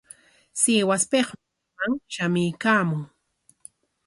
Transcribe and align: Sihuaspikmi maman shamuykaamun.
Sihuaspikmi 0.61 1.37
maman 1.39 1.93
shamuykaamun. 2.13 3.03